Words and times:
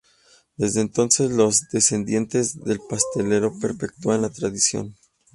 Desde 0.57 0.81
entonces, 0.81 1.29
los 1.29 1.69
descendientes 1.69 2.59
del 2.63 2.79
pastelero 2.89 3.59
perpetúan 3.59 4.23
la 4.23 4.31
tradición. 4.31 4.95